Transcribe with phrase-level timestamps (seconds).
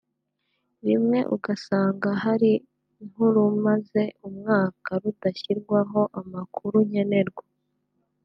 [0.87, 2.51] rimwe ugasanga hari
[3.07, 7.43] nk’urumaze umwaka rudashyirwaho amakuru nkenerwa